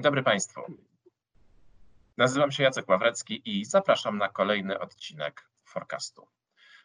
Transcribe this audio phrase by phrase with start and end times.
[0.00, 0.60] Dzień dobry Państwu.
[2.16, 6.28] Nazywam się Jacek Ławrecki i zapraszam na kolejny odcinek Forecastu.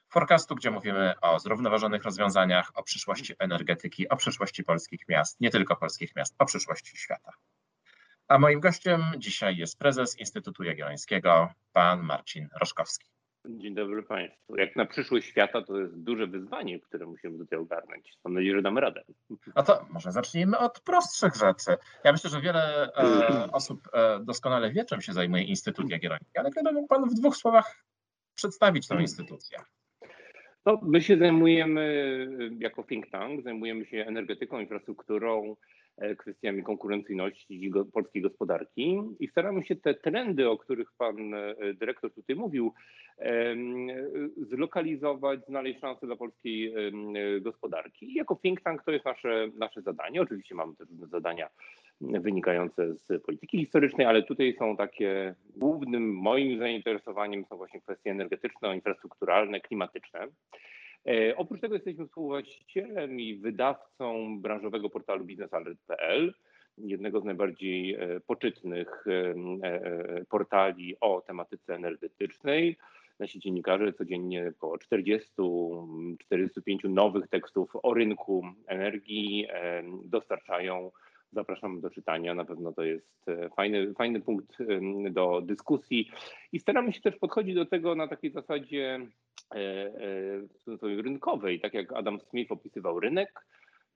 [0.09, 5.75] Forecastu, gdzie mówimy o zrównoważonych rozwiązaniach, o przyszłości energetyki, o przyszłości polskich miast, nie tylko
[5.75, 7.31] polskich miast, o przyszłości świata.
[8.27, 13.14] A moim gościem dzisiaj jest prezes Instytutu Jagiellońskiego, pan Marcin Roszkowski.
[13.49, 14.55] Dzień dobry Państwu.
[14.55, 18.13] Jak na przyszłość świata to jest duże wyzwanie, które musimy tutaj ogarnąć.
[18.23, 19.03] Mam nadzieję, że damy radę.
[19.55, 21.77] No to może zacznijmy od prostszych rzeczy.
[22.03, 26.49] Ja myślę, że wiele e, osób e, doskonale wie, czym się zajmuje Instytut Jagielloński, ale
[26.49, 27.85] gdyby mógł Pan w dwóch słowach
[28.35, 29.59] przedstawić tę instytucję.
[30.65, 32.27] No, my się zajmujemy
[32.59, 35.84] jako think tank, zajmujemy się energetyką, infrastrukturą, E,
[36.17, 42.35] kwestiami konkurencyjności polskiej gospodarki i staramy się te trendy, o których pan e, dyrektor tutaj
[42.35, 42.73] mówił,
[44.37, 46.73] zlokalizować, znaleźć szanse dla polskiej
[47.41, 48.13] gospodarki.
[48.13, 50.21] Jako think tank to jest nasze, nasze zadanie.
[50.21, 51.49] Oczywiście mamy też zadania
[52.01, 58.75] wynikające z polityki historycznej, ale tutaj są takie głównym moim zainteresowaniem są właśnie kwestie energetyczne,
[58.75, 60.27] infrastrukturalne, klimatyczne.
[61.07, 66.33] E, oprócz tego jesteśmy współwłaścicielem i wydawcą branżowego portalu biznesalert.pl,
[66.77, 69.35] jednego z najbardziej e, poczytnych e,
[70.29, 72.77] portali o tematyce energetycznej.
[73.19, 79.47] Nasi dziennikarze codziennie około 40-45 nowych tekstów o rynku energii
[80.03, 80.91] dostarczają.
[81.31, 82.33] Zapraszam do czytania.
[82.33, 84.57] Na pewno to jest fajny, fajny punkt
[85.11, 86.09] do dyskusji.
[86.51, 88.99] I staramy się też podchodzić do tego na takiej zasadzie
[89.55, 93.45] e, e, rynkowej, tak jak Adam Smith opisywał rynek.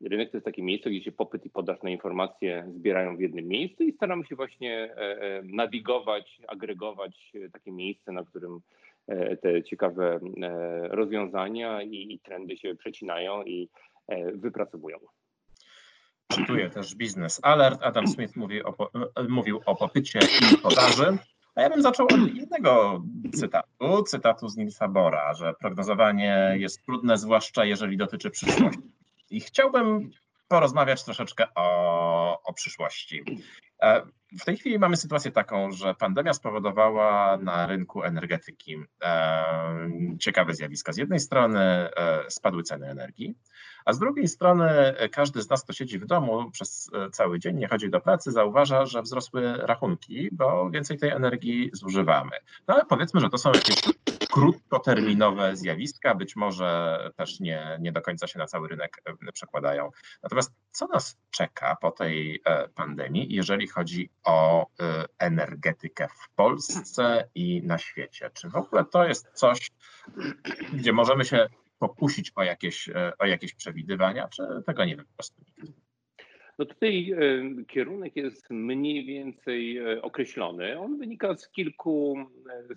[0.01, 3.47] Rynek to jest takie miejsce, gdzie się popyt i podaż na informacje zbierają w jednym
[3.47, 8.59] miejscu i staramy się właśnie e, nawigować, agregować takie miejsce, na którym
[9.41, 10.19] te ciekawe
[10.83, 13.69] rozwiązania i trendy się przecinają i
[14.33, 14.97] wypracowują.
[16.31, 17.79] Czytuję też Business Alert.
[17.83, 18.73] Adam Smith mówi o,
[19.29, 20.19] mówił o popycie
[20.53, 21.17] i podaży.
[21.55, 23.03] A ja bym zaczął od jednego
[23.33, 28.79] cytatu, cytatu z Nilsa Bora, że prognozowanie jest trudne, zwłaszcza jeżeli dotyczy przyszłości.
[29.29, 30.11] I chciałbym
[30.47, 33.23] porozmawiać troszeczkę o, o przyszłości.
[34.33, 39.43] E, w tej chwili mamy sytuację taką, że pandemia spowodowała na rynku energetyki e,
[40.19, 40.93] ciekawe zjawiska.
[40.93, 41.89] Z jednej strony e,
[42.29, 43.35] spadły ceny energii,
[43.85, 44.69] a z drugiej strony
[45.11, 48.85] każdy z nas, kto siedzi w domu przez cały dzień, nie chodzi do pracy, zauważa,
[48.85, 52.31] że wzrosły rachunki, bo więcej tej energii zużywamy.
[52.67, 53.81] No ale powiedzmy, że to są jakieś
[54.39, 59.01] krótkoterminowe zjawiska, być może też nie, nie do końca się na cały rynek
[59.33, 59.89] przekładają.
[60.23, 62.41] Natomiast co nas czeka po tej
[62.75, 64.67] pandemii, jeżeli chodzi o y,
[65.19, 68.29] energetykę w Polsce i na świecie.
[68.33, 69.71] Czy w ogóle to jest coś,
[70.73, 71.47] gdzie możemy się
[71.79, 72.89] pokusić o jakieś,
[73.19, 75.41] o jakieś przewidywania, czy tego nie wiem po prostu?
[76.59, 77.15] No tutaj
[77.67, 80.79] kierunek jest mniej więcej określony.
[80.79, 82.15] On wynika z kilku,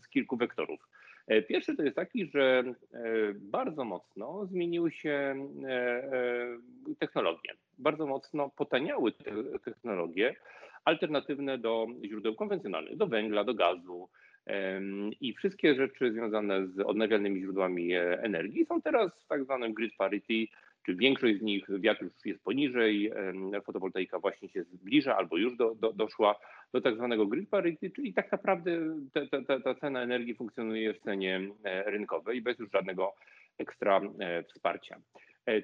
[0.02, 0.88] z kilku wektorów.
[1.26, 2.64] E, pierwszy to jest taki, że
[3.34, 5.48] bardzo mocno zmieniły się
[6.98, 7.50] technologie.
[7.78, 10.34] Bardzo mocno potaniały te technologie,
[10.84, 14.08] alternatywne do źródeł konwencjonalnych, do węgla, do gazu.
[15.20, 19.96] I wszystkie rzeczy związane z odnawialnymi źródłami e, energii są teraz w tak zwanym grid
[19.96, 20.46] parity,
[20.86, 23.12] czy większość z nich wiatr już jest poniżej,
[23.64, 26.34] fotowoltaika właśnie się zbliża albo już do, do, doszła
[26.72, 28.80] do tak zwanego grid parity, czyli tak naprawdę
[29.30, 33.14] ta, ta, ta cena energii funkcjonuje w cenie e, rynkowej bez już żadnego
[33.58, 35.00] ekstra e, wsparcia.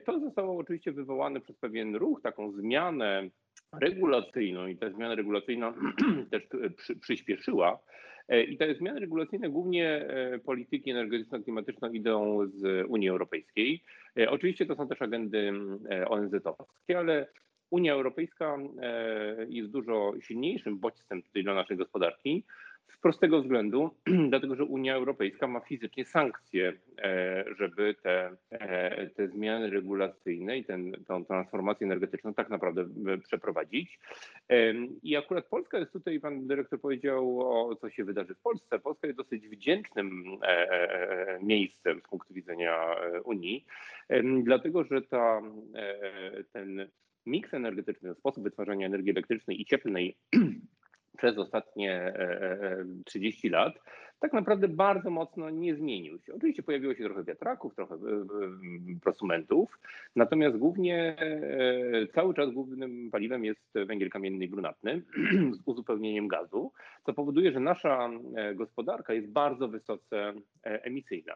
[0.06, 3.28] To zostało oczywiście wywołane przez pewien ruch, taką zmianę
[3.72, 5.74] regulacyjną i ta zmiana regulacyjna
[6.30, 6.42] też
[6.76, 7.78] przy, przyspieszyła.
[8.28, 13.82] E, I te zmiany regulacyjne głównie e, polityki energetyczno-klimatyczną idą z Unii Europejskiej.
[14.18, 15.52] E, oczywiście to są też agendy
[16.08, 17.26] ONZ-owskie, ale
[17.70, 18.56] Unia Europejska
[19.48, 22.44] jest dużo silniejszym bodźcem tutaj dla naszej gospodarki.
[22.88, 23.90] Z prostego względu,
[24.30, 26.72] dlatego że Unia Europejska ma fizycznie sankcje,
[27.02, 33.18] e, żeby te, e, te zmiany regulacyjne i ten, tą transformację energetyczną tak naprawdę e,
[33.18, 33.98] przeprowadzić.
[35.02, 38.78] I akurat Polska jest tutaj, pan dyrektor powiedział o co się wydarzy w Polsce.
[38.78, 40.24] Polska jest dosyć wdzięcznym
[41.42, 42.94] miejscem z punktu widzenia
[43.24, 43.64] Unii,
[44.42, 45.42] dlatego że ta,
[46.52, 46.88] ten
[47.26, 50.16] miks energetyczny, sposób wytwarzania energii elektrycznej i cieplnej
[51.18, 52.12] przez ostatnie
[53.04, 53.74] 30 e, e, lat
[54.20, 56.34] tak naprawdę bardzo mocno nie zmienił się.
[56.34, 57.98] Oczywiście pojawiło się trochę wiatraków, trochę e,
[59.02, 59.78] prosumentów,
[60.16, 61.16] natomiast głównie
[62.14, 65.02] cały czas głównym paliwem jest węgiel kamienny i brunatny
[65.56, 66.72] z uzupełnieniem gazu,
[67.06, 68.10] co powoduje, że nasza
[68.54, 70.32] gospodarka jest bardzo wysoce
[70.62, 71.34] emisyjna.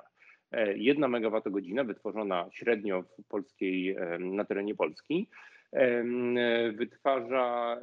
[0.74, 5.28] Jedna megawattogodzina wytworzona średnio w polskiej, na terenie Polski
[6.72, 7.80] wytwarza,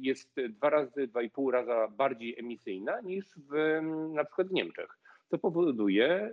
[0.00, 3.80] jest dwa razy, dwa i pół raza bardziej emisyjna niż w,
[4.14, 4.98] na przykład w Niemczech
[5.30, 6.30] co powoduje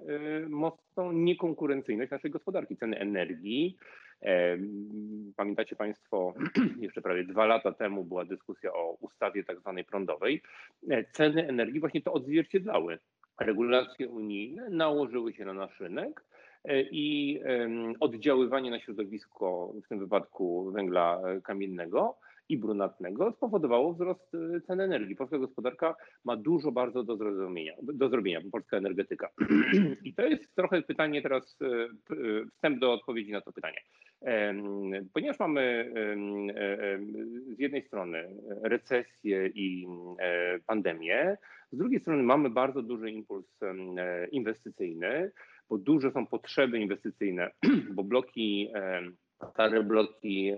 [0.49, 2.77] mocną niekonkurencyjność naszej gospodarki.
[2.77, 3.77] Ceny energii,
[5.35, 6.33] Pamiętacie Państwo,
[6.81, 10.41] jeszcze prawie dwa lata temu była dyskusja o ustawie tak zwanej prądowej.
[10.89, 12.99] E, ceny energii właśnie to odzwierciedlały.
[13.39, 16.36] Regulacje unijne nałożyły się na nasz rynek e,
[16.91, 17.39] i
[17.99, 22.17] oddziaływanie na środowisko, w tym wypadku węgla kamiennego,
[22.49, 25.15] i brunatnego spowodowało wzrost y, cen energii.
[25.15, 29.29] Polska gospodarka ma dużo bardzo do zrozumienia, do zrobienia, polska energetyka.
[30.03, 33.81] I to jest trochę pytanie teraz, y, wstęp do odpowiedzi na to pytanie.
[35.13, 35.91] Ponieważ mamy
[37.55, 38.29] z jednej strony
[38.61, 39.87] recesję i
[40.65, 41.37] pandemię,
[41.71, 43.59] z drugiej strony mamy bardzo duży impuls
[44.31, 45.31] inwestycyjny,
[45.69, 47.51] bo duże są potrzeby inwestycyjne,
[47.95, 48.69] bo bloki
[49.51, 50.51] stare bloki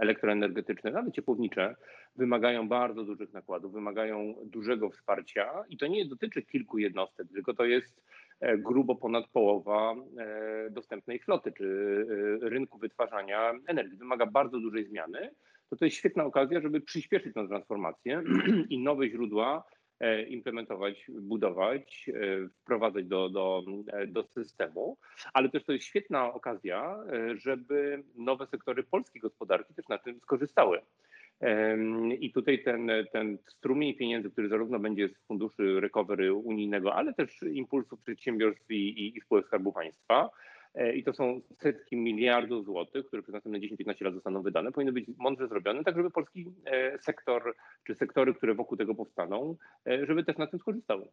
[0.00, 1.76] elektroenergetyczne, nawet ciepłownicze,
[2.16, 7.64] wymagają bardzo dużych nakładów, wymagają dużego wsparcia i to nie dotyczy kilku jednostek, tylko to
[7.64, 8.02] jest
[8.40, 11.64] e, grubo ponad połowa e, dostępnej floty czy
[12.42, 13.98] e, rynku wytwarzania energii.
[13.98, 15.30] Wymaga bardzo dużej zmiany.
[15.70, 18.22] To to jest świetna okazja, żeby przyspieszyć tę transformację
[18.68, 19.64] i nowe źródła
[20.28, 23.62] implementować, budować, e, wprowadzać do, do,
[23.92, 24.96] e, do systemu,
[25.32, 26.96] ale też to jest świetna okazja,
[27.34, 30.80] żeby nowe sektory polskiej gospodarki też na tym skorzystały.
[32.20, 37.42] I tutaj ten, ten strumień pieniędzy, który zarówno będzie z funduszy recovery unijnego, ale też
[37.42, 40.59] impulsów przedsiębiorstw i, i spółek Skarbu Państwa, E,
[40.94, 45.04] i to są setki miliardów złotych, które przez następne 10-15 lat zostaną wydane, powinny być
[45.18, 47.54] mądrze zrobione, tak żeby polski e, sektor,
[47.86, 49.56] czy sektory, które wokół tego powstaną,
[49.86, 51.08] e, żeby też na tym skorzystały.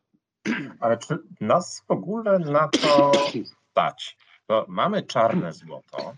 [0.82, 3.12] Ale czy nas w ogóle na to
[3.44, 4.18] stać?
[4.48, 6.14] Bo mamy czarne złoto,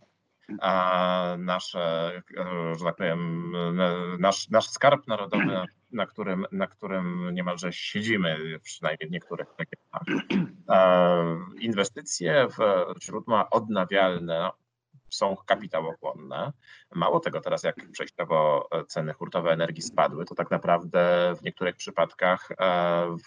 [0.62, 2.12] a nasze,
[2.78, 3.54] że tak powiem,
[4.19, 5.46] nasz, nasz skarb narodowy
[5.92, 10.25] na którym, na którym niemalże siedzimy, przynajmniej w niektórych regionach.
[11.60, 12.57] Inwestycje w
[13.04, 14.50] źródła odnawialne
[15.15, 16.53] są kapitałochłonne.
[16.95, 22.51] Mało tego, teraz jak przejściowo ceny hurtowe energii spadły, to tak naprawdę w niektórych przypadkach
[22.51, 23.17] e,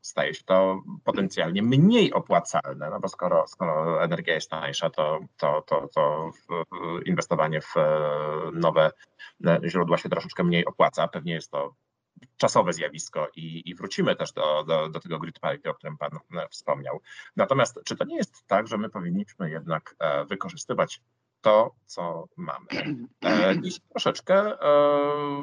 [0.00, 5.62] staje się to potencjalnie mniej opłacalne, no bo skoro, skoro energia jest tańsza, to, to,
[5.66, 6.30] to, to
[7.06, 7.74] inwestowanie w
[8.52, 8.90] nowe
[9.64, 11.08] źródła się troszeczkę mniej opłaca.
[11.08, 11.74] Pewnie jest to
[12.36, 16.10] czasowe zjawisko i, i wrócimy też do, do, do tego grid parity, o którym Pan
[16.36, 17.00] e, wspomniał.
[17.36, 21.00] Natomiast czy to nie jest tak, że my powinniśmy jednak e, wykorzystywać
[21.40, 22.66] to, co mamy.
[23.24, 24.52] E, I troszeczkę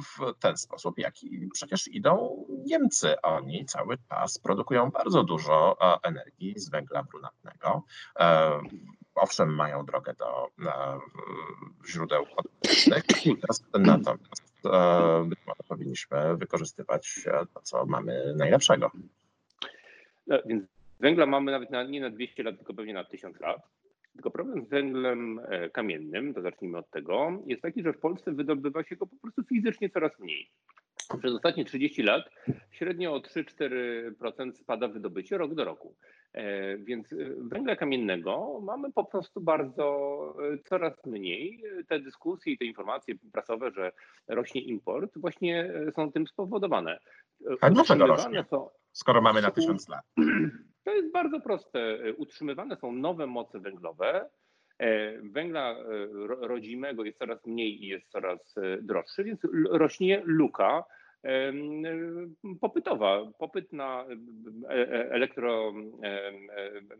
[0.02, 3.22] w ten sposób, jaki przecież idą Niemcy.
[3.22, 7.84] Oni cały czas produkują bardzo dużo energii z węgla brunatnego.
[9.16, 10.48] Owszem, mają drogę do
[11.88, 13.04] źródeł odnawialnych,
[13.74, 14.47] natomiast
[15.26, 18.92] być może powinniśmy wykorzystywać e, to, co mamy najlepszego.
[20.28, 20.64] No, więc
[21.00, 23.58] węgla mamy nawet na, nie na 200 lat, tylko pewnie na 1000 lat.
[24.18, 28.32] Tylko problem z węglem e, kamiennym, to zacznijmy od tego, jest taki, że w Polsce
[28.32, 30.52] wydobywa się go po prostu fizycznie coraz mniej.
[31.20, 32.30] Przez ostatnie 30 lat
[32.72, 35.96] średnio o 3-4% spada wydobycie rok do roku.
[36.34, 39.88] E, więc e, węgla kamiennego mamy po prostu bardzo
[40.66, 41.64] coraz mniej.
[41.88, 43.92] Te dyskusje i te informacje prasowe, że
[44.28, 47.00] rośnie import, właśnie są tym spowodowane.
[47.62, 48.46] A dlaczego rośnie?
[48.50, 48.70] Są...
[48.92, 50.06] Skoro mamy na tysiąc lat.
[50.88, 51.98] To jest bardzo proste.
[52.18, 54.30] Utrzymywane są nowe moce węglowe.
[55.22, 55.76] Węgla
[56.42, 59.40] rodzimego jest coraz mniej i jest coraz droższy, więc
[59.72, 60.84] rośnie luka
[62.62, 63.22] popytowa.
[63.40, 65.74] Popyt na e, e, elektro,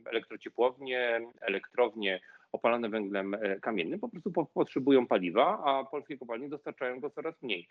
[0.06, 2.20] elektrociepłownie, elektrownie
[2.52, 7.68] opalane węglem e, kamiennym po prostu potrzebują paliwa, a polskie kopalnie dostarczają go coraz mniej.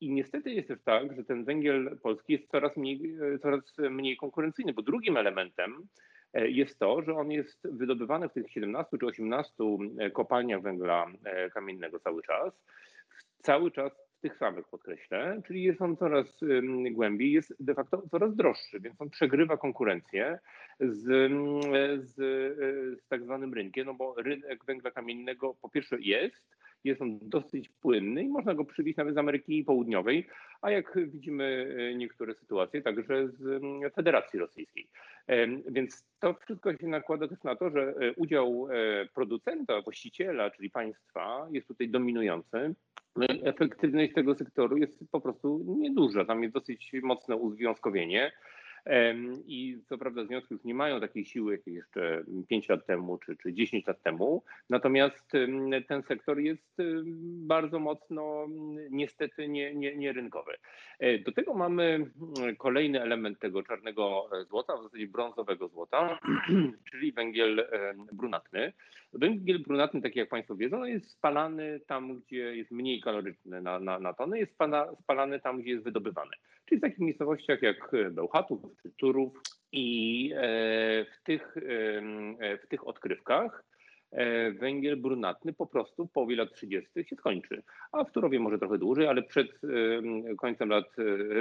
[0.00, 4.72] I niestety jest też tak, że ten węgiel polski jest coraz mniej, coraz mniej konkurencyjny,
[4.72, 5.88] bo drugim elementem
[6.34, 9.54] jest to, że on jest wydobywany w tych 17 czy 18
[10.12, 11.06] kopalniach węgla
[11.54, 12.52] kamiennego cały czas.
[13.42, 16.26] Cały czas tych samych podkreślę, czyli jest on coraz
[16.90, 20.38] głębiej, jest de facto coraz droższy, więc on przegrywa konkurencję
[20.80, 21.02] z,
[22.04, 22.14] z,
[23.00, 27.68] z tak zwanym rynkiem, no bo rynek węgla kamiennego po pierwsze jest, jest on dosyć
[27.68, 30.26] płynny i można go przywieźć nawet z Ameryki Południowej,
[30.62, 33.62] a jak widzimy e, niektóre sytuacje, także z
[33.94, 34.88] Federacji Rosyjskiej.
[35.66, 40.70] Więc to wszystko się nakłada też na to, że e, udział e, producenta, właściciela, czyli
[40.70, 42.74] państwa jest tutaj dominujący.
[43.16, 46.24] No efektywność tego sektoru jest po prostu nieduża.
[46.24, 48.32] Tam jest dosyć mocne uzwiązkowienie.
[49.46, 53.36] I co prawda związki już nie mają takiej siły, jak jeszcze 5 lat temu czy,
[53.36, 55.32] czy 10 lat temu, natomiast
[55.88, 56.76] ten sektor jest
[57.46, 58.46] bardzo mocno
[58.90, 60.52] niestety nie, nie, nie rynkowy.
[60.98, 62.10] E, do tego mamy
[62.58, 66.18] kolejny element tego czarnego złota, w zasadzie brązowego złota,
[66.90, 67.68] czyli węgiel
[68.12, 68.72] brunatny.
[69.14, 73.98] Węgiel brunatny, tak jak Państwo wiedzą, jest spalany tam, gdzie jest mniej kaloryczny na, na,
[73.98, 74.52] na tonę, jest
[75.02, 76.30] spalany tam, gdzie jest wydobywany.
[76.64, 79.32] Czyli w takich miejscowościach jak Bełchatów czy Turów
[79.72, 80.40] i e,
[81.04, 83.73] w tych, e, w tych odkrywkach e,
[84.54, 86.90] węgiel brunatny po prostu połowie lat 30.
[87.04, 87.62] się skończy.
[87.92, 89.60] A w Turowie może trochę dłużej, ale przed
[90.38, 90.96] końcem lat,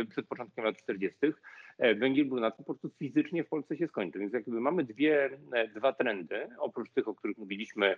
[0.10, 1.18] przed początkiem lat 40.
[1.96, 4.20] węgiel brunatny po prostu fizycznie w Polsce się skończy.
[4.20, 5.30] Więc jakby mamy dwie,
[5.76, 7.98] dwa trendy, oprócz tych, o których mówiliśmy,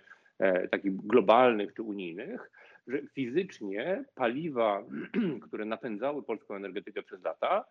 [0.70, 2.50] takich globalnych czy unijnych,
[2.86, 4.84] że fizycznie paliwa,
[5.46, 7.64] które napędzały polską energetykę przez lata,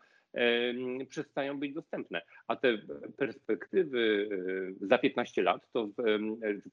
[1.10, 2.22] przestają być dostępne.
[2.48, 2.78] A te
[3.18, 4.30] perspektywy
[4.82, 5.90] za 15 lat, to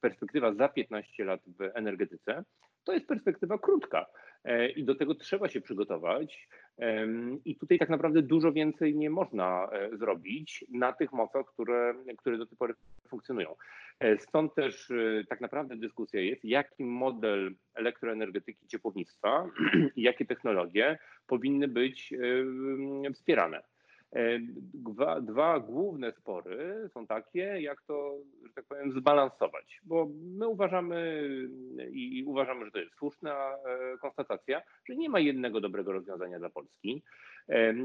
[0.01, 2.45] perspektywa za 15 lat w energetyce,
[2.85, 4.07] to jest perspektywa krótka
[4.77, 6.49] i do tego trzeba się przygotować.
[7.45, 12.39] I tutaj tak naprawdę dużo więcej nie można e, zrobić na tych mocach, które, które
[12.39, 12.75] do tej pory
[13.09, 13.57] funkcjonują.
[14.01, 19.47] E, stąd też e, tak naprawdę dyskusja jest, jaki model elektroenergetyki ciepłownictwa
[19.97, 22.15] i jakie technologie powinny być
[23.15, 23.63] wspierane.
[24.75, 31.29] Dwa, dwa, główne spory są takie, jak to, że tak powiem, zbalansować, bo my uważamy
[31.91, 36.51] i uważamy, że to jest słuszna e, konstatacja, że nie ma jednego dobrego rozwiązania dla
[36.51, 37.03] Polski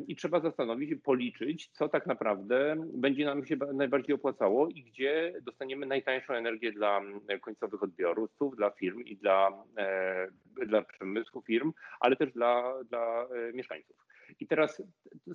[0.07, 5.33] i trzeba zastanowić się, policzyć, co tak naprawdę będzie nam się najbardziej opłacało i gdzie
[5.41, 7.01] dostaniemy najtańszą energię dla
[7.41, 10.27] końcowych odbiorców, dla firm i dla, e,
[10.65, 14.07] dla przemysłu firm, ale też dla, dla e, mieszkańców.
[14.39, 14.83] I teraz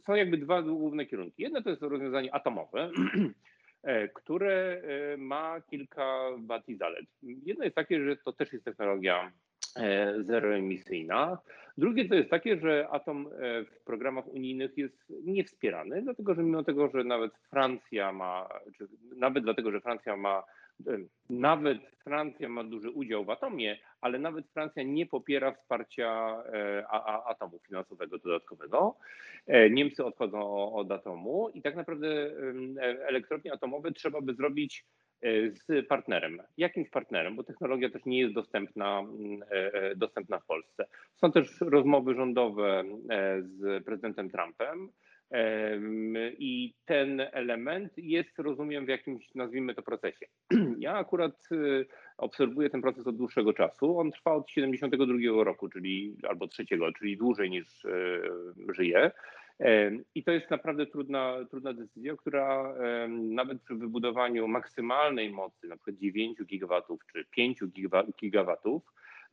[0.06, 1.42] są jakby dwa główne kierunki.
[1.42, 2.90] Jedno to jest rozwiązanie atomowe,
[3.82, 7.06] e, które e, ma kilka wad i zalet.
[7.22, 9.32] Jedno jest takie, że to też jest technologia
[9.76, 11.38] e, zeroemisyjna.
[11.78, 13.28] Drugie to jest takie, że atom
[13.66, 19.44] w programach unijnych jest niewspierany, dlatego że mimo tego, że nawet Francja ma, czy nawet
[19.44, 20.42] dlatego, że Francja ma
[21.30, 26.88] nawet Francja ma duży udział w atomie, ale nawet Francja nie popiera wsparcia e,
[27.26, 28.96] atomu finansowego dodatkowego.
[29.46, 32.30] E, Niemcy odchodzą od atomu i tak naprawdę
[33.08, 34.84] elektrownie atomowe trzeba by zrobić
[35.20, 36.42] e, z partnerem.
[36.56, 39.02] Jakimś partnerem, bo technologia też nie jest dostępna,
[39.96, 40.86] dostępna w Polsce.
[41.16, 42.84] Są też rozmowy rządowe
[43.40, 44.88] z prezydentem Trumpem
[46.38, 50.26] i ten element jest, rozumiem, w jakimś, nazwijmy to, procesie.
[50.78, 51.86] Ja akurat y,
[52.18, 53.98] obserwuję ten proces od dłuższego czasu.
[53.98, 58.22] On trwa od 72 roku, czyli albo trzeciego, czyli dłużej niż y,
[58.68, 59.10] żyje.
[60.14, 62.74] I to jest naprawdę trudna, trudna decyzja, która
[63.08, 67.58] nawet przy wybudowaniu maksymalnej mocy, na przykład 9 gigawatów czy 5
[68.20, 68.82] gigawatów,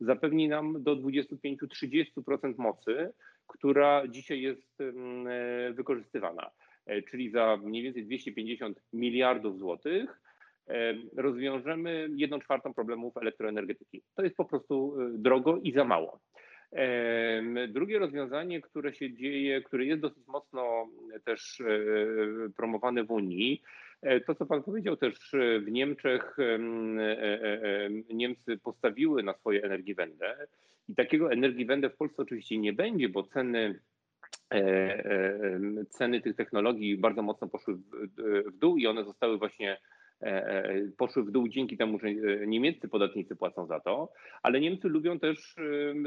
[0.00, 3.12] zapewni nam do 25-30% mocy,
[3.46, 6.50] która dzisiaj jest e, wykorzystywana.
[6.86, 10.20] E, czyli za mniej więcej 250 miliardów złotych
[10.68, 14.02] e, rozwiążemy jedną czwartą problemów elektroenergetyki.
[14.14, 16.20] To jest po prostu drogo i za mało.
[17.68, 20.88] Drugie rozwiązanie, które się dzieje, które jest dosyć mocno
[21.24, 21.62] też
[22.56, 23.62] promowane w Unii,
[24.26, 25.32] to, co Pan powiedział też
[25.66, 26.36] w Niemczech,
[28.14, 30.46] Niemcy postawiły na swoje energiewende
[30.90, 33.80] i takiego energiewende w Polsce oczywiście nie będzie, bo ceny
[34.52, 37.74] e, e, ceny tych technologii bardzo mocno poszły
[38.46, 39.78] w dół i one zostały właśnie
[40.20, 42.08] e, poszły w dół dzięki temu, że
[42.46, 45.56] niemieccy podatnicy płacą za to, ale Niemcy lubią też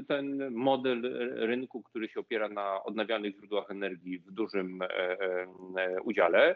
[0.08, 1.02] ten model
[1.36, 4.80] rynku, który się opiera na odnawialnych źródłach energii w dużym
[6.04, 6.56] udziale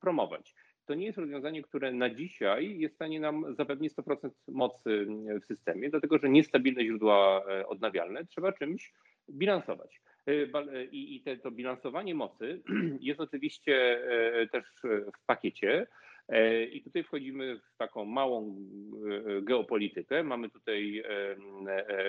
[0.00, 0.54] promować
[0.90, 5.06] to nie jest rozwiązanie, które na dzisiaj jest w stanie nam zapewnić 100% mocy
[5.42, 8.92] w systemie, dlatego że niestabilne źródła e, odnawialne trzeba czymś
[9.30, 10.00] bilansować.
[10.26, 12.62] E, e, I, te, to bilansowanie mocy
[13.00, 14.02] jest oczywiście
[14.52, 14.64] też
[15.22, 15.86] w pakiecie.
[16.72, 18.56] I tutaj wchodzimy w taką małą
[19.42, 20.22] geopolitykę.
[20.22, 21.02] Mamy tutaj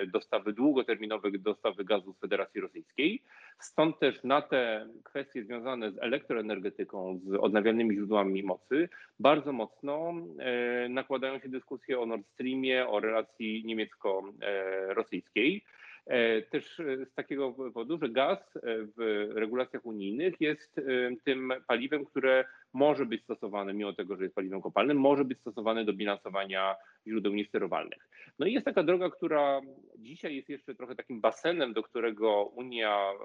[0.06, 3.22] dostawy długoterminowe, dostawy gazu z Federacji Rosyjskiej.
[3.58, 8.88] Stąd też na te kwestie związane z elektroenergetyką, z odnawialnymi źródłami mocy,
[9.20, 15.64] bardzo mocno e, nakładają się dyskusje o Nord Streamie, o relacji niemiecko-rosyjskiej.
[16.06, 20.82] E, też z takiego powodu, że gaz w regulacjach unijnych jest e,
[21.24, 25.84] tym paliwem, które może być stosowane, mimo tego, że jest paliwem kopalnym, może być stosowane
[25.84, 28.08] do bilansowania źródeł niesterowalnych.
[28.38, 29.60] No i jest taka droga, która
[29.98, 33.16] dzisiaj jest jeszcze trochę takim basenem, do którego Unia e,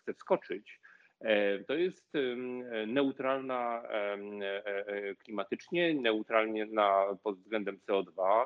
[0.00, 0.80] chce wskoczyć,
[1.66, 2.12] To jest
[2.86, 3.82] neutralna
[5.24, 6.66] klimatycznie, neutralna
[7.22, 8.44] pod względem CO2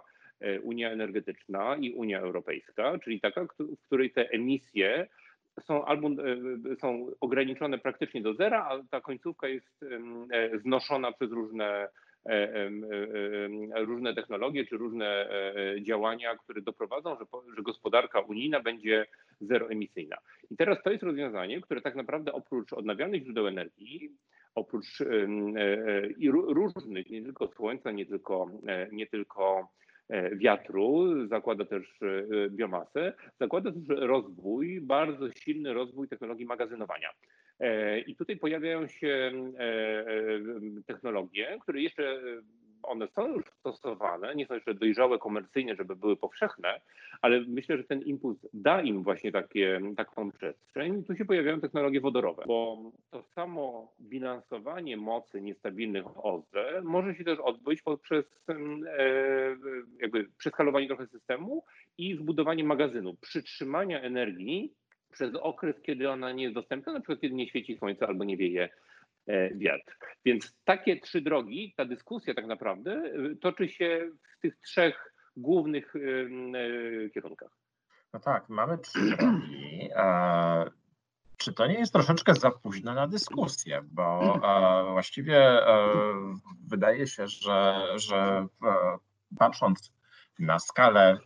[0.63, 5.07] Unia Energetyczna i Unia Europejska, czyli taka, w której te emisje
[5.61, 6.11] są albo
[6.81, 9.85] są ograniczone praktycznie do zera, a ta końcówka jest
[10.63, 11.89] znoszona przez różne
[12.29, 12.67] E,
[13.75, 17.25] e, różne technologie czy różne e, działania, które doprowadzą, że,
[17.57, 19.07] że gospodarka unijna będzie
[19.41, 20.17] zeroemisyjna.
[20.51, 24.11] I teraz to jest rozwiązanie, które tak naprawdę oprócz odnawialnych źródeł energii,
[24.55, 24.99] oprócz
[26.49, 28.51] różnych, nie tylko słońca, nie tylko,
[28.93, 29.69] nie tylko
[30.33, 31.99] wiatru, zakłada też
[32.51, 37.09] biomasę, zakłada też rozwój, bardzo silny rozwój technologii magazynowania.
[37.61, 40.07] E, I tutaj pojawiają się e, e,
[40.87, 42.21] technologie, które jeszcze
[42.89, 46.81] one są już stosowane, nie są jeszcze dojrzałe komercyjnie, żeby były powszechne,
[47.23, 51.05] ale myślę, że ten impuls da im właśnie takie, taką przestrzeń.
[51.05, 52.79] Tu się pojawiają technologie wodorowe, bo
[53.11, 58.25] to samo bilansowanie mocy niestabilnych OZE może się też odbyć poprzez
[60.01, 61.65] jakby przeskalowanie trochę systemu
[61.99, 64.73] i zbudowanie magazynu, przytrzymania energii
[65.13, 68.37] przez okres, kiedy ona nie jest dostępna, na przykład kiedy nie świeci słońce albo nie
[68.37, 68.69] wieje e,
[69.55, 69.99] wiatr.
[70.25, 75.95] Więc takie trzy drogi, ta dyskusja tak naprawdę e, toczy się w tych trzech głównych
[75.97, 77.51] e, kierunkach.
[78.13, 79.89] No tak, mamy trzy drogi.
[81.37, 83.81] Czy to nie jest troszeczkę za późno na dyskusję?
[83.85, 84.41] Bo
[84.93, 85.61] właściwie
[86.67, 88.47] wydaje się, że, że
[89.39, 89.93] patrząc
[90.39, 91.19] na skalę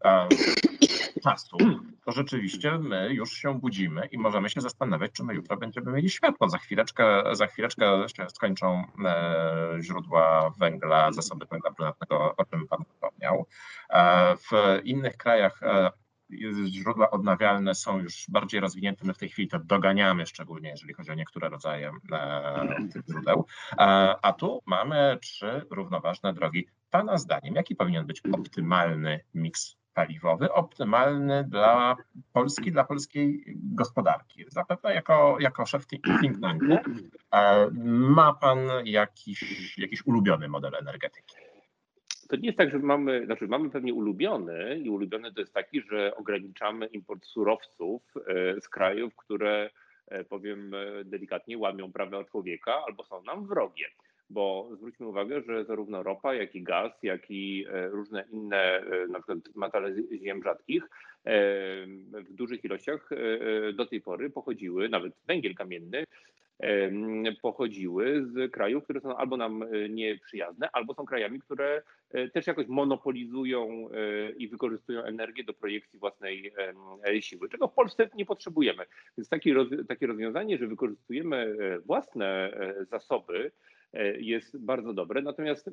[1.22, 1.56] czasu,
[2.04, 6.10] to rzeczywiście my już się budzimy i możemy się zastanawiać, czy my jutro będziemy mieli
[6.10, 6.48] światło.
[6.48, 12.84] Za chwileczkę, za chwileczkę się skończą e, źródła węgla, zasoby węgla brunatnego, o czym Pan
[12.84, 13.46] wspomniał.
[13.90, 14.50] E, w
[14.84, 15.90] innych krajach e,
[16.66, 19.04] źródła odnawialne są już bardziej rozwinięte.
[19.06, 21.90] My w tej chwili to doganiamy, szczególnie jeżeli chodzi o niektóre rodzaje
[22.92, 23.46] tych źródeł.
[24.22, 26.66] A tu mamy trzy równoważne drogi.
[26.90, 31.96] Pana zdaniem, jaki powinien być optymalny miks paliwowy optymalny dla
[32.32, 34.44] Polski, dla polskiej gospodarki.
[34.48, 36.72] Zapewne jako, jako szef think tanku
[37.32, 37.70] e,
[38.14, 41.36] ma Pan jakiś, jakiś ulubiony model energetyki?
[42.28, 45.82] To nie jest tak, że mamy, znaczy mamy pewnie ulubiony i ulubiony to jest taki,
[45.82, 49.70] że ograniczamy import surowców e, z krajów, które
[50.06, 50.72] e, powiem
[51.04, 53.86] delikatnie łamią prawa człowieka albo są nam wrogie
[54.32, 59.06] bo zwróćmy uwagę, że zarówno ropa, jak i gaz, jak i e, różne inne, e,
[59.06, 60.88] na przykład metale ziem rzadkich, e,
[62.12, 63.10] w dużych ilościach
[63.74, 66.04] do tej pory pochodziły, nawet węgiel kamienny,
[67.42, 71.82] pochodziły z krajów, które są albo nam nieprzyjazne, albo są krajami, które
[72.32, 73.88] też jakoś monopolizują
[74.38, 76.52] i wykorzystują energię do projekcji własnej
[77.20, 78.84] siły, czego w Polsce nie potrzebujemy.
[79.18, 79.28] Więc
[79.88, 82.58] takie, rozwiązanie, że wykorzystujemy własne
[82.90, 83.50] zasoby,
[84.18, 85.72] jest bardzo dobre, natomiast e,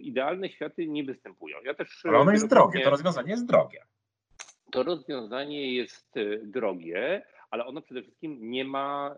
[0.00, 1.56] idealne światy nie występują.
[1.64, 3.82] Ja też Ale ono jest drogie, to rozwiązanie jest drogie.
[4.72, 9.14] To rozwiązanie jest e, drogie, ale ono przede wszystkim nie ma,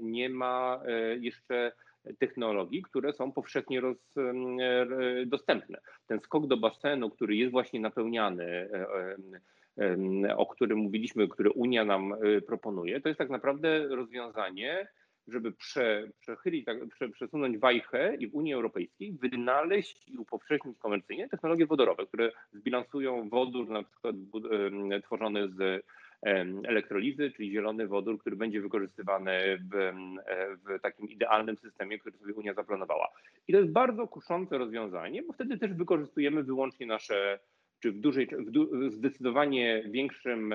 [0.00, 0.80] nie ma
[1.20, 1.72] jeszcze
[2.18, 3.96] technologii, które są powszechnie roz,
[5.26, 5.80] dostępne.
[6.06, 8.68] Ten skok do basenu, który jest właśnie napełniany,
[10.36, 12.14] o którym mówiliśmy, który Unia nam
[12.46, 14.86] proponuje, to jest tak naprawdę rozwiązanie,
[15.32, 21.28] żeby prze, przechylić, tak, prze, przesunąć wajchę i w Unii Europejskiej wynaleźć i upowszechnić komercyjnie
[21.28, 24.16] technologie wodorowe, które zbilansują wodór na przykład
[25.04, 25.84] tworzony z
[26.64, 29.92] elektrolizy, czyli zielony wodór, który będzie wykorzystywany w,
[30.66, 33.08] w, takim idealnym systemie, który sobie Unia zaplanowała.
[33.48, 37.38] I to jest bardzo kuszące rozwiązanie, bo wtedy też wykorzystujemy wyłącznie nasze,
[37.80, 40.54] czy w dużej, w du, zdecydowanie większym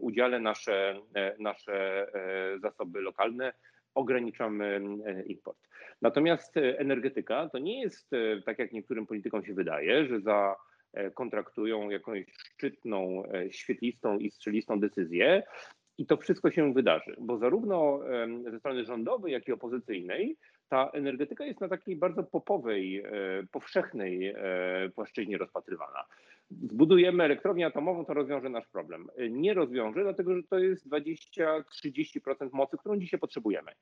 [0.00, 3.52] udziale nasze, e, nasze e, zasoby lokalne,
[3.96, 5.58] ograniczamy e, import.
[6.02, 10.56] Natomiast e, energetyka to nie jest e, tak, jak niektórym politykom się wydaje, że za
[11.14, 15.42] kontraktują jakąś szczytną, świetlistą i strzelistą decyzję
[15.98, 18.00] i to wszystko się wydarzy, bo zarówno
[18.50, 20.36] ze strony rządowej, jak i opozycyjnej
[20.68, 23.04] ta energetyka jest na takiej bardzo popowej,
[23.52, 24.34] powszechnej
[24.94, 26.04] płaszczyźnie rozpatrywana
[26.50, 29.08] zbudujemy elektrownię atomową, to rozwiąże nasz problem.
[29.30, 33.72] Nie rozwiąże, dlatego że to jest 20-30% mocy, którą dzisiaj potrzebujemy.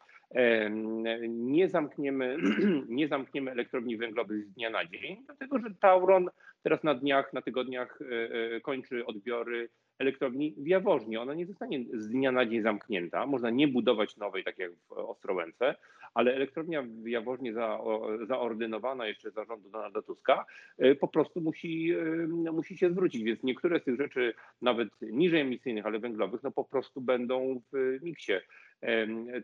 [1.28, 2.36] Nie zamkniemy,
[2.88, 6.30] nie zamkniemy elektrowni węglowych z dnia na dzień, dlatego że Tauron
[6.62, 11.20] teraz na dniach, na tygodniach e, e, kończy odbiory elektrowni w Jaworznie.
[11.20, 13.26] Ona nie zostanie z dnia na dzień zamknięta.
[13.26, 15.74] Można nie budować nowej, tak jak w Ostrołęce,
[16.14, 17.78] ale elektrownia w Jaworznie za,
[18.26, 20.44] zaordynowana jeszcze zarządu Donalda Tuska
[20.78, 23.22] e, po prostu musi, e, musi się zwrócić.
[23.22, 27.98] Więc niektóre z tych rzeczy, nawet niżej emisyjnych, ale węglowych, no po prostu będą w
[28.02, 28.32] miksie.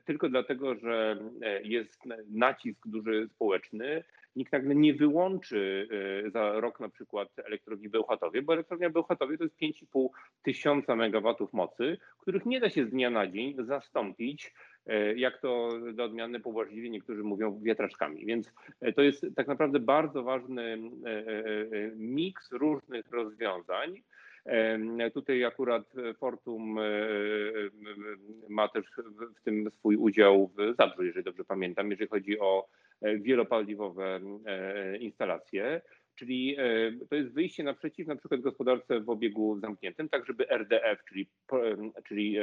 [0.04, 4.04] Tylko dlatego, że e, jest nacisk duży społeczny,
[4.36, 5.88] nikt nagle nie wyłączy
[6.32, 10.08] za rok na przykład elektrowni Bełchatowie, bo elektrownia Bełchatowie to jest 5,5
[10.42, 14.52] tysiąca megawatów mocy, których nie da się z dnia na dzień zastąpić
[14.86, 18.26] E, jak to do odmiany pobłażliwie niektórzy mówią wiatraczkami.
[18.26, 24.02] Więc e, to jest tak naprawdę bardzo ważny e, miks różnych rozwiązań.
[25.14, 26.78] Tutaj akurat Fortum
[28.48, 28.84] ma też
[29.36, 32.68] w tym swój udział w Zabrzu, jeżeli dobrze pamiętam, jeżeli chodzi o
[33.02, 34.20] wielopaliwowe
[35.00, 35.80] instalacje.
[36.14, 36.56] Czyli
[37.10, 41.28] to jest wyjście naprzeciw na przykład gospodarce w obiegu zamkniętym, tak żeby RDF, czyli,
[42.08, 42.36] czyli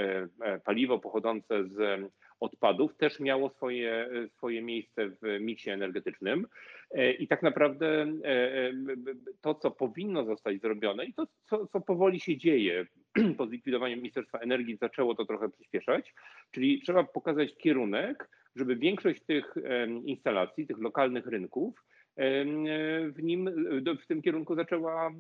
[0.65, 2.01] paliwo pochodzące z
[2.39, 6.47] odpadów też miało swoje, swoje miejsce w miksie energetycznym.
[6.91, 8.73] E, I tak naprawdę e, e,
[9.41, 12.85] to, co powinno zostać zrobione i to, co, co powoli się dzieje
[13.37, 16.13] po zlikwidowaniu Ministerstwa Energii, zaczęło to trochę przyspieszać,
[16.51, 19.53] czyli trzeba pokazać kierunek, żeby większość tych
[20.03, 21.83] instalacji, tych lokalnych rynków,
[23.09, 23.49] w nim,
[24.03, 25.11] w tym kierunku zaczęła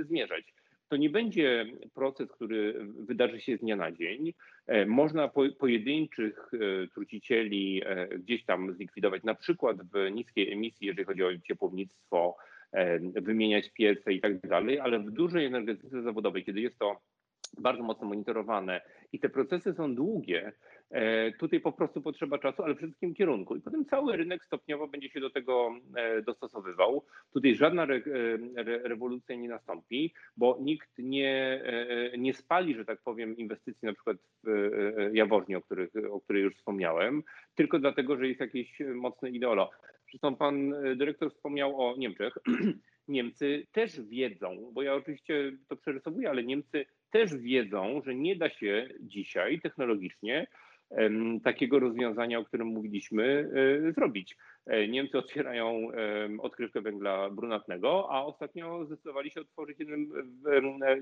[0.00, 0.54] zmierzać
[0.88, 4.32] to nie będzie proces, który wydarzy się z dnia na dzień.
[4.66, 10.86] E, można po, pojedynczych e, trucicieli e, gdzieś tam zlikwidować, na przykład w niskiej emisji,
[10.86, 12.36] jeżeli chodzi o ciepłownictwo,
[13.14, 17.00] wymieniać piece i tak dalej, ale w dużej energetyce zawodowej, kiedy jest to
[17.58, 18.80] bardzo mocno monitorowane
[19.12, 20.77] i te procesy są długie, E,
[21.38, 23.56] tutaj po prostu potrzeba czasu, ale przede wszystkim kierunku.
[23.56, 27.04] I potem cały rynek stopniowo będzie się do tego e, dostosowywał.
[27.32, 28.00] Tutaj żadna re, e,
[28.56, 31.62] re, rewolucja nie nastąpi, bo nikt nie,
[32.18, 34.50] nie spali, że tak powiem, inwestycji na przykład w
[35.12, 37.22] Jaworznie, o, których, o której już wspomniałem,
[37.54, 39.70] tylko dlatego, że jest jakieś mocne ideolo.
[40.10, 42.34] Zresztą pan dyrektor wspomniał o Niemczech.
[43.08, 48.50] Niemcy też wiedzą, bo ja oczywiście to przerysowuję, ale Niemcy też wiedzą, że nie da
[48.50, 50.46] się dzisiaj technologicznie
[51.44, 53.50] takiego rozwiązania, o którym mówiliśmy,
[53.86, 54.36] e, zrobić.
[54.66, 55.88] E, Niemcy otwierają
[56.38, 60.08] odkrywkę węgla brunatnego, a ostatnio zdecydowali się otworzyć jeden,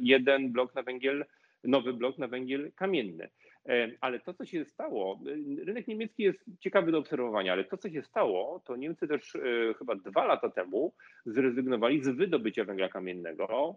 [0.01, 1.25] jeden blok na węgiel,
[1.64, 3.29] nowy blok na węgiel kamienny.
[4.01, 5.20] Ale to, co się stało,
[5.64, 9.40] rynek niemiecki jest ciekawy do obserwowania, ale to, co się stało, to Niemcy też e,
[9.79, 10.92] chyba dwa lata temu
[11.27, 13.77] zrezygnowali z wydobycia węgla kamiennego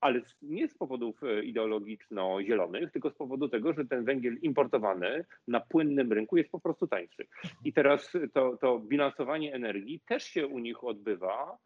[0.00, 5.60] ale nie z powodów e, ideologiczno-zielonych, tylko z powodu tego, że ten węgiel importowany na
[5.60, 7.26] płynnym rynku jest po prostu tańszy.
[7.64, 11.58] I teraz to, to bilansowanie energii też się u nich odbywa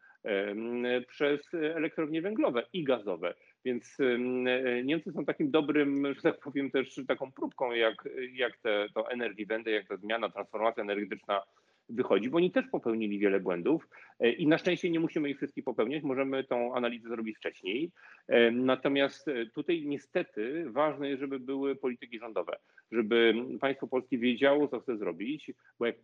[1.07, 3.33] przez elektrownie węglowe i gazowe.
[3.65, 3.97] Więc
[4.83, 9.45] Niemcy są takim dobrym, że tak powiem, też taką próbką, jak, jak te, to energy
[9.45, 11.41] wende, jak ta zmiana, transformacja energetyczna
[11.95, 15.63] wychodzi, bo oni też popełnili wiele błędów e, i na szczęście nie musimy ich wszystkich
[15.63, 17.91] popełniać, możemy tą analizę zrobić wcześniej.
[18.27, 22.57] E, natomiast e, tutaj niestety ważne jest, żeby były polityki rządowe,
[22.91, 25.95] żeby państwo polskie wiedziało, co chce zrobić, bo jak...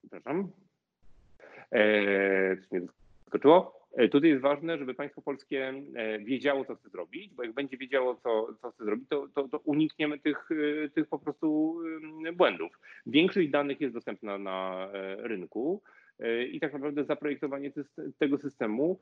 [0.00, 0.50] Przepraszam.
[2.60, 2.80] Coś mnie
[3.24, 3.77] zaskoczyło.
[3.98, 7.76] E, tutaj jest ważne, żeby państwo polskie e, wiedziało, co chce zrobić, bo jak będzie
[7.76, 10.48] wiedziało, co, co chce zrobić, to, to, to unikniemy tych,
[10.84, 11.78] e, tych po prostu
[12.36, 12.80] błędów.
[13.06, 15.82] Większość danych jest dostępna na rynku
[16.52, 17.72] i tak naprawdę zaprojektowanie
[18.18, 18.98] tego systemu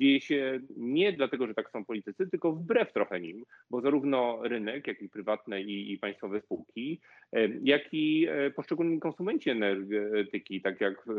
[0.00, 4.86] dzieje się nie dlatego, że tak są politycy, tylko wbrew trochę nim, bo zarówno rynek,
[4.86, 7.00] jak i prywatne i, i państwowe spółki,
[7.32, 11.12] e, jak i e, poszczególni konsumenci energetyki, tak jak e,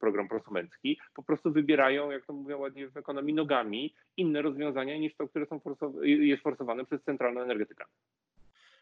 [0.00, 5.14] program prosumencki, po prostu wybierają, jak to mówią ładnie w ekonomii, nogami inne rozwiązania niż
[5.16, 7.84] to, które są forsow- jest forsowane przez centralną energetykę.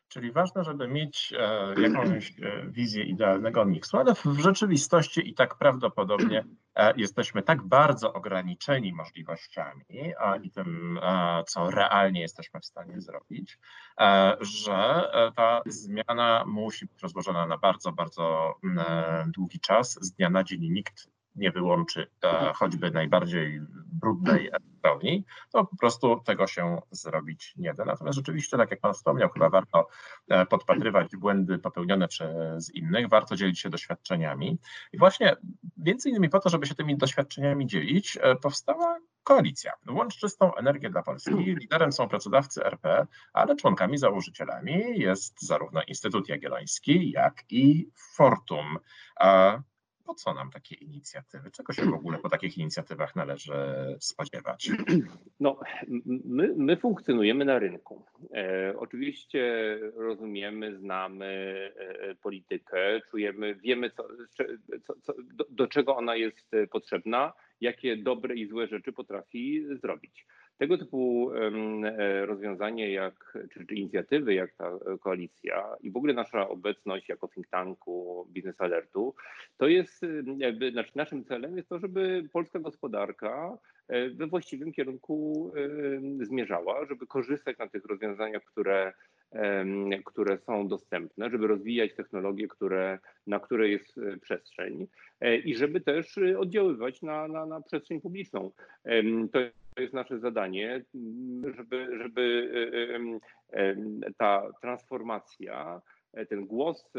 [0.09, 5.59] Czyli ważne, żeby mieć e, jakąś e, wizję idealnego miksu, ale w rzeczywistości i tak
[5.59, 6.45] prawdopodobnie
[6.75, 9.85] e, jesteśmy tak bardzo ograniczeni możliwościami
[10.43, 10.99] i tym,
[11.47, 13.59] co realnie jesteśmy w stanie zrobić,
[14.41, 18.55] że ta zmiana musi być rozłożona na bardzo, bardzo
[19.27, 19.99] długi czas.
[20.01, 22.11] Z dnia na dzień nikt nie wyłączy
[22.55, 23.61] choćby najbardziej
[23.93, 27.85] brudnej elektrowni, to po prostu tego się zrobić nie da.
[27.85, 29.89] Natomiast rzeczywiście, tak jak Pan wspomniał, chyba warto
[30.29, 34.59] e, podpatrywać błędy popełnione przez innych, warto dzielić się doświadczeniami.
[34.93, 35.37] I właśnie
[35.77, 39.73] między innymi po to, żeby się tymi doświadczeniami dzielić, e, powstała koalicja.
[39.91, 41.31] Łącz czystą energię dla Polski.
[41.31, 48.79] Liderem są pracodawcy RP, ale członkami, założycielami jest zarówno Instytut Jagielloński, jak i Fortum.
[50.09, 51.51] Po co nam takie inicjatywy?
[51.51, 53.53] Czego się w ogóle po takich inicjatywach należy
[54.01, 54.71] spodziewać?
[55.41, 55.61] No,
[56.25, 58.05] my, my funkcjonujemy na rynku.
[58.35, 59.43] E, oczywiście
[59.97, 61.27] rozumiemy, znamy
[61.77, 64.09] e, politykę, czujemy, wiemy, co,
[64.87, 70.27] co, co, do, do czego ona jest potrzebna, jakie dobre i złe rzeczy potrafi zrobić.
[70.59, 76.49] Tego typu e, rozwiązanie, jak, czy, czy, inicjatywy, jak ta koalicja i w ogóle nasza
[76.49, 79.15] obecność jako think tanku Business Alertu,
[79.57, 85.53] to jest jakby, znaczy naszym celem jest to, żeby polska gospodarka e, we właściwym kierunku
[86.21, 88.93] zmierzała, żeby korzystać na tych rozwiązaniach, które
[90.05, 94.87] które są dostępne, żeby rozwijać technologie, które, na które jest e, przestrzeń
[95.45, 98.51] i żeby też oddziaływać na, na, na przestrzeń publiczną.
[99.33, 100.85] To jest nasze zadanie,
[101.57, 102.51] żeby, żeby
[104.17, 105.81] ta transformacja,
[106.27, 106.93] ten głos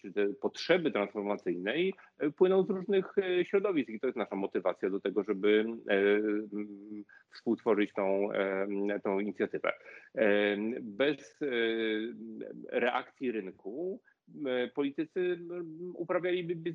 [0.00, 1.94] czy te potrzeby transformacyjnej
[2.36, 5.64] płyną z różnych środowisk i to jest nasza motywacja do tego, żeby
[7.34, 8.28] współtworzyć tą,
[9.04, 9.72] tą inicjatywę.
[10.82, 11.38] Bez
[12.72, 14.15] reakcji rynku E,
[14.74, 15.38] politycy
[15.94, 16.74] uprawialiby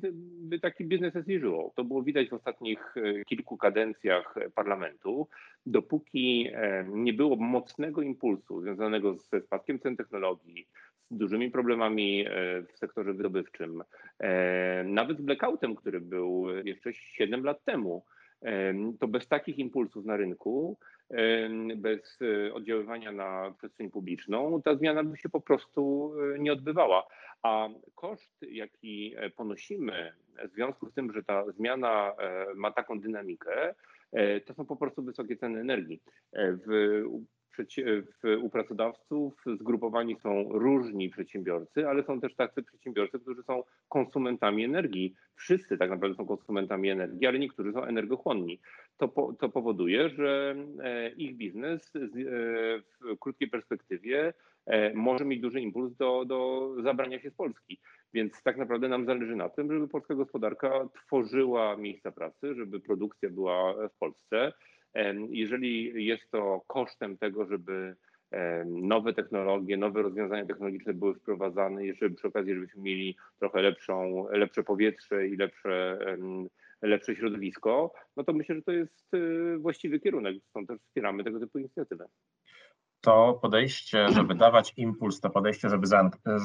[0.62, 1.70] taki biznes as usual.
[1.74, 5.28] To było widać w ostatnich e, kilku kadencjach parlamentu.
[5.66, 10.66] Dopóki e, nie było mocnego impulsu związanego ze spadkiem cen technologii,
[11.10, 12.24] z dużymi problemami
[12.72, 13.82] w sektorze wydobywczym,
[14.84, 18.04] nawet z blackoutem, który był jeszcze 7 lat temu,
[19.00, 20.78] to bez takich impulsów na rynku,
[21.76, 22.18] bez
[22.52, 27.06] oddziaływania na przestrzeń publiczną, ta zmiana by się po prostu nie odbywała.
[27.42, 30.12] A koszt, jaki e, ponosimy
[30.50, 33.74] w związku z tym, że ta zmiana e, ma taką dynamikę,
[34.12, 36.02] e, to są po prostu wysokie ceny energii.
[36.32, 37.02] W
[38.42, 45.14] u pracodawców zgrupowani są różni przedsiębiorcy, ale są też tacy przedsiębiorcy, którzy są konsumentami energii.
[45.34, 48.60] Wszyscy tak naprawdę są konsumentami energii, ale niektórzy są energochłonni.
[48.96, 50.56] To, po, to powoduje, że
[51.16, 54.32] ich biznes w krótkiej perspektywie
[54.66, 57.80] E, może mieć duży impuls do, do zabrania się z Polski.
[58.14, 63.30] Więc tak naprawdę nam zależy na tym, żeby polska gospodarka tworzyła miejsca pracy, żeby produkcja
[63.30, 64.52] była w Polsce.
[65.28, 67.96] Jeżeli jest to kosztem tego, żeby
[68.66, 74.62] nowe technologie, nowe rozwiązania technologiczne były wprowadzane żeby przy okazji, żebyśmy mieli trochę lepszą, lepsze
[74.62, 75.98] powietrze i lepsze,
[76.82, 80.36] lepsze środowisko, no to myślę, że to jest e, właściwy kierunek.
[80.50, 82.04] Stąd też wspieramy tego typu inicjatywy
[83.02, 85.86] to podejście, żeby dawać impuls, to podejście, żeby,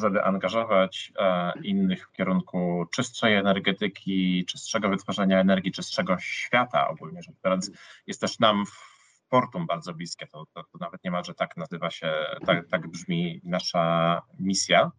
[0.02, 7.36] żeby angażować e, innych w kierunku czystszej energetyki, czystszego wytwarzania energii, czystszego świata ogólnie rzecz
[7.44, 7.72] biorąc,
[8.08, 8.98] jest też nam w
[9.30, 10.28] Portum bardzo bliskie.
[10.28, 12.14] To, to, to nawet niemalże tak nazywa się,
[12.46, 14.92] tak, tak brzmi nasza misja.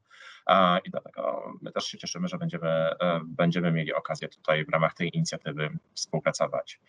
[0.85, 4.95] I dlatego my też się cieszymy, że będziemy, e, będziemy mieli okazję tutaj w ramach
[4.95, 6.81] tej inicjatywy współpracować.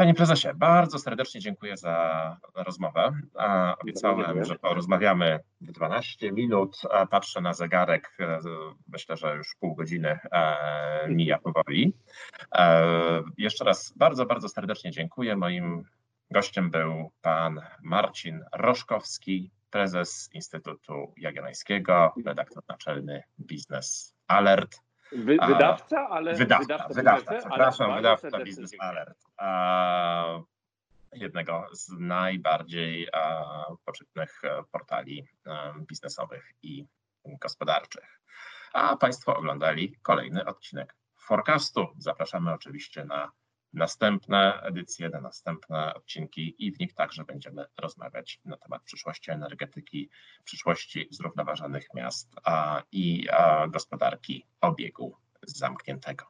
[0.00, 3.12] Panie prezesie, bardzo serdecznie dziękuję za rozmowę.
[3.80, 6.82] Obiecałem, że porozmawiamy 12 minut.
[7.10, 8.16] Patrzę na zegarek.
[8.88, 11.92] Myślę, że już pół godziny e, mija powoli.
[12.54, 12.82] E,
[13.38, 15.36] jeszcze raz bardzo, bardzo serdecznie dziękuję.
[15.36, 15.84] Moim
[16.30, 24.89] gościem był pan Marcin Roszkowski, prezes Instytutu Jagiellońskiego, redaktor naczelny Biznes Alert.
[25.12, 26.34] Wy, wydawca, ale.
[26.34, 29.18] Wydawca, wydawca, wydawca przepraszam, wydawca Business Alert.
[31.12, 33.08] Jednego z najbardziej
[33.84, 36.86] poczytnych e, portali e, biznesowych i
[37.24, 38.20] gospodarczych.
[38.72, 41.86] A Państwo oglądali kolejny odcinek Forecastu.
[41.98, 43.30] Zapraszamy oczywiście na
[43.72, 50.10] następne edycje, na następne odcinki i w nich także będziemy rozmawiać na temat przyszłości energetyki,
[50.44, 56.26] przyszłości zrównoważonych miast a, i a, gospodarki obiegu zamkniętego.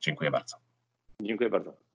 [0.00, 0.56] Dziękuję bardzo.
[1.22, 1.91] Dziękuję bardzo.